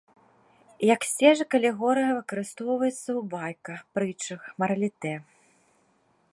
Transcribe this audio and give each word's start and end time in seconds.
Як 0.93 1.01
сцежак 1.09 1.49
алегорыя 1.59 2.11
выкарыстоўваецца 2.19 2.97
ў 2.97 3.21
байка, 3.35 3.73
прытчах, 3.99 4.41
маралітэ. 4.65 5.15